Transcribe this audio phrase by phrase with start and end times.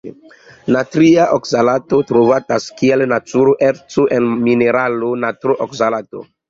[0.75, 6.31] Natria okzalato trovatas kiel natura erco en la mineralo natrokzalato.